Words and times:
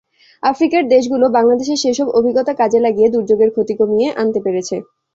আফ্রিকার 0.43 0.83
দেশগুলো 0.87 1.25
বাংলাদেশের 1.37 1.81
সেসব 1.83 2.07
অভিজ্ঞতা 2.17 2.53
কাজে 2.61 2.79
লাগিয়ে 2.85 3.11
দুর্যোগের 3.13 3.49
ক্ষতি 3.51 3.73
কমিয়ে 3.79 4.07
আনতে 4.21 4.39
পেরেছে। 4.45 4.75